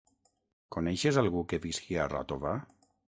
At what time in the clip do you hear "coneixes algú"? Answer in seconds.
0.75-1.43